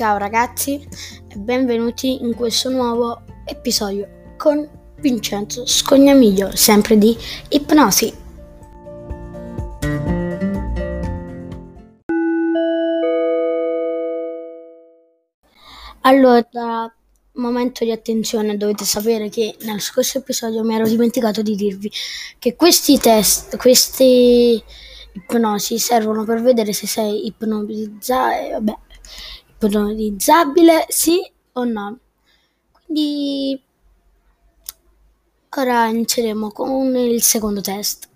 [0.00, 0.82] Ciao ragazzi
[1.28, 7.14] e benvenuti in questo nuovo episodio con Vincenzo Scognamiglio, sempre di
[7.50, 8.10] Ipnosi.
[16.00, 16.90] Allora,
[17.32, 21.92] momento di attenzione, dovete sapere che nel scorso episodio mi ero dimenticato di dirvi
[22.38, 24.64] che questi test, queste
[25.12, 28.78] ipnosi servono per vedere se sei ipnotizzato, vabbè,
[29.60, 31.20] ipnotizzabile, sì
[31.52, 31.98] o no.
[32.72, 33.62] Quindi
[35.56, 38.08] ora inizieremo con il secondo test.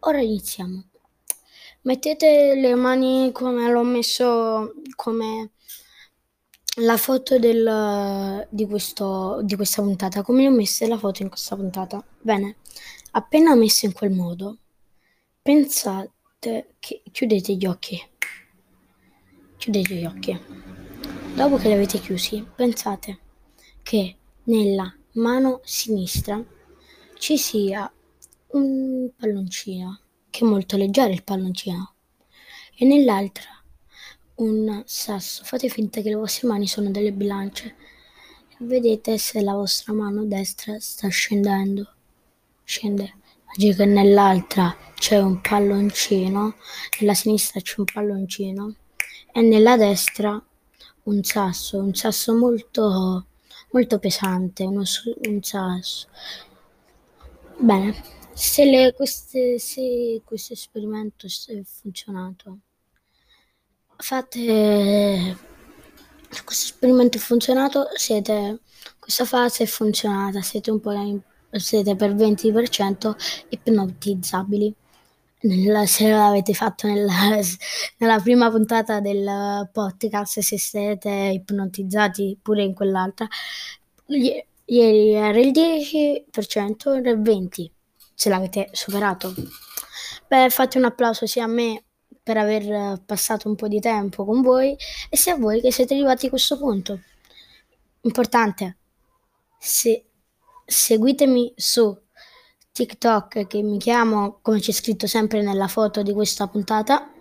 [0.00, 0.84] Ora iniziamo.
[1.82, 5.52] Mettete le mani come l'ho messo come
[6.82, 11.56] la foto del, di, questo, di questa puntata, come ho messe la foto in questa
[11.56, 12.04] puntata.
[12.20, 12.56] Bene,
[13.12, 14.58] appena messo in quel modo,
[15.42, 18.09] pensate che chiudete gli occhi.
[19.60, 20.40] Chiudete gli occhi.
[21.34, 23.18] Dopo che li avete chiusi, pensate
[23.82, 26.42] che nella mano sinistra
[27.18, 27.92] ci sia
[28.52, 30.00] un palloncino,
[30.30, 31.92] che è molto leggero il palloncino,
[32.74, 33.62] e nell'altra
[34.36, 35.44] un sasso.
[35.44, 37.76] Fate finta che le vostre mani sono delle bilance
[38.60, 41.86] vedete se la vostra mano destra sta scendendo.
[42.64, 43.14] Scende.
[43.54, 46.54] Oggi che nell'altra c'è un palloncino,
[47.00, 48.74] nella sinistra c'è un palloncino
[49.32, 50.42] e nella destra
[51.04, 53.26] un sasso, un sasso molto,
[53.72, 54.82] molto pesante, uno,
[55.28, 56.08] un sasso.
[57.58, 57.94] Bene,
[58.32, 62.58] se, le, queste, se questo esperimento è funzionato
[64.02, 65.36] fate
[66.44, 68.60] questo esperimento è funzionato, siete
[68.98, 70.92] questa fase è funzionata, siete un po'
[71.52, 73.14] siete per 20%
[73.48, 74.74] ipnotizzabili.
[75.42, 77.38] Nella, se l'avete fatto nella,
[77.98, 83.26] nella, prima puntata del podcast, se siete ipnotizzati pure in quell'altra,
[84.06, 87.70] ieri era il 10%, ora il 20%,
[88.14, 89.34] se l'avete superato.
[90.28, 91.84] Beh, fate un applauso sia a me
[92.22, 94.76] per aver passato un po' di tempo con voi
[95.08, 97.00] e sia a voi che siete arrivati a questo punto.
[98.02, 98.76] Importante,
[99.58, 100.04] se
[100.64, 101.98] seguitemi su
[102.80, 107.12] TikTok che mi chiamo come c'è scritto sempre nella foto di questa puntata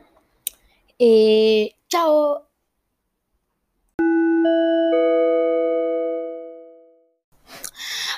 [0.96, 2.48] e ciao!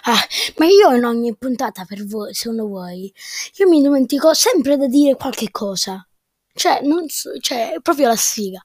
[0.03, 0.23] Ah,
[0.57, 3.11] ma io in ogni puntata per voi, se uno vuoi,
[3.55, 6.07] io mi dimentico sempre da dire qualche cosa.
[6.53, 8.61] Cioè, non so, cioè, è proprio la sfiga.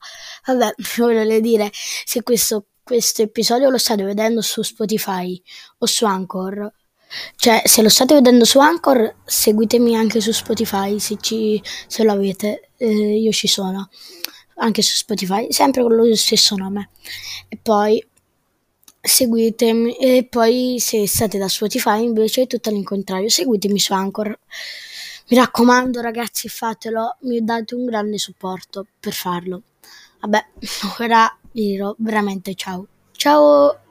[0.47, 5.41] Vabbè, voglio dire, se questo, questo episodio lo state vedendo su Spotify
[5.79, 6.73] o su Anchor,
[7.37, 12.13] cioè, se lo state vedendo su Anchor, seguitemi anche su Spotify, se, ci, se lo
[12.13, 13.89] avete, eh, io ci sono,
[14.57, 16.91] anche su Spotify, sempre con lo stesso nome.
[17.49, 18.05] E poi
[19.01, 24.39] seguitemi, e poi se state da Spotify invece è tutto all'incontrario, seguitemi su Anchor.
[25.29, 29.63] Mi raccomando ragazzi fatelo, mi date un grande supporto per farlo.
[30.21, 30.45] Vabbè,
[31.01, 32.87] ora vi dirò veramente ciao.
[33.13, 33.86] Ciao!